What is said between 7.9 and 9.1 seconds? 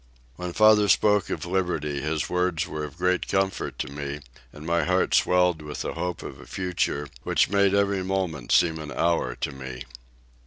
moment seem an